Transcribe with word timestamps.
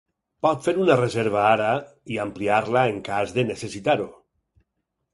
Pot 0.45 0.63
fer 0.67 0.73
una 0.85 0.95
reserva 1.01 1.43
ara 1.51 1.69
i 2.15 2.19
ampliar-la 2.25 2.85
en 2.95 3.01
cas 3.13 3.39
de 3.39 3.49
necessitar-ho. 3.55 4.13